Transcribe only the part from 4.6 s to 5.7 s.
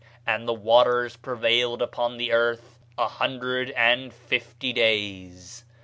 days.